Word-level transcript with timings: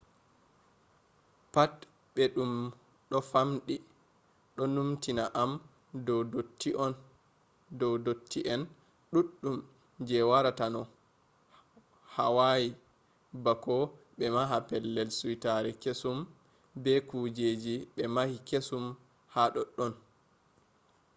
pat 1.53 1.73
ɓe 2.13 2.23
ɗum 2.35 2.53
ɗo 3.09 3.17
famɗi 3.31 3.75
ɗo 4.55 4.63
numtina 4.73 5.23
am 5.41 5.51
dow 7.81 7.97
dotti 8.05 8.39
en 8.53 8.61
ɗuɗɗum 9.11 9.55
je 10.07 10.17
waratano 10.29 10.81
hawayi 12.15 12.67
bako 13.43 13.75
ɓe 14.17 14.25
maha 14.35 14.57
pellel 14.67 15.09
suitare 15.19 15.71
kesum 15.83 16.17
be 16.83 16.93
kujeji 17.09 17.75
ɓe 17.95 18.03
mahi 18.15 18.35
kesum 18.49 18.85
ha 19.33 19.41
ɗoɗɗon 19.53 19.93